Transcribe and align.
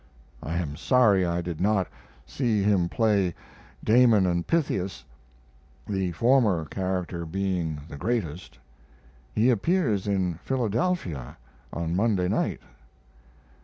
I 0.41 0.55
am 0.55 0.77
sorry 0.77 1.27
I 1.27 1.41
did 1.41 1.61
not 1.61 1.87
see 2.25 2.63
him 2.63 2.89
play 2.89 3.35
"Damon 3.83 4.25
and 4.25 4.47
Pythias" 4.47 5.03
the 5.85 6.11
former 6.13 6.65
character 6.65 7.23
being 7.23 7.81
the 7.87 7.97
greatest. 7.97 8.57
He 9.35 9.51
appears 9.51 10.07
in 10.07 10.39
Philadelphia 10.43 11.37
on 11.71 11.95
Monday 11.95 12.27
night. 12.29 12.61